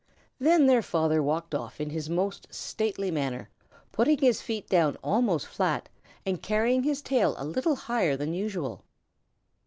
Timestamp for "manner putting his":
3.11-4.41